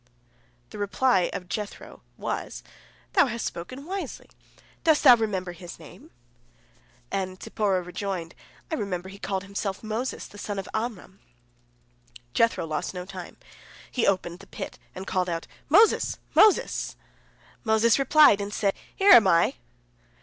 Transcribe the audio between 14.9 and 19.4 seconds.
and called out, "Moses! Moses!" Moses replied, and said: "Here am